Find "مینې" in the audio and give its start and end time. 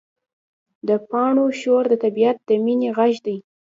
2.63-2.89